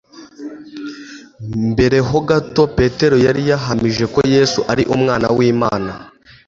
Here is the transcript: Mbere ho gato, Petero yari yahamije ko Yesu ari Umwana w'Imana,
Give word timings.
Mbere 1.71 1.97
ho 2.09 2.17
gato, 2.29 2.61
Petero 2.77 3.15
yari 3.25 3.41
yahamije 3.49 4.05
ko 4.13 4.19
Yesu 4.33 4.59
ari 4.71 4.83
Umwana 4.95 5.27
w'Imana, 5.37 5.91